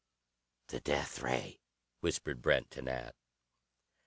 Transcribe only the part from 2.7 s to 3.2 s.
to Nat.